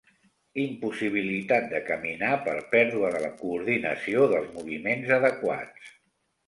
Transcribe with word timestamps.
Impossibilitat 0.61 1.67
de 1.75 1.81
caminar 1.91 2.31
per 2.47 2.57
pèrdua 2.73 3.13
de 3.17 3.23
la 3.27 3.33
coordinació 3.45 4.29
dels 4.35 4.53
moviments 4.59 5.19
adequats. 5.23 5.97